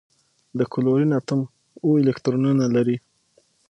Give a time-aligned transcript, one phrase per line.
[0.57, 1.41] د کلورین اتوم
[1.83, 2.97] اوه الکترونونه لري.